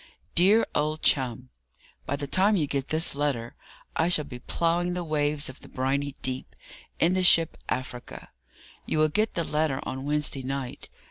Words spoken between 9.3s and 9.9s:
the letter